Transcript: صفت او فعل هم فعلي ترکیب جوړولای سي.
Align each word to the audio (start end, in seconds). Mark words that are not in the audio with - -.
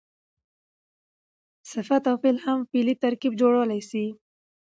صفت 1.71 2.03
او 2.11 2.15
فعل 2.21 2.37
هم 2.45 2.59
فعلي 2.71 2.95
ترکیب 3.03 3.33
جوړولای 3.41 3.81
سي. 3.89 4.05